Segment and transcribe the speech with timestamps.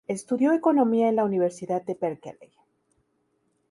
[0.07, 2.51] Estudió economía en la Universidad de Berkeley.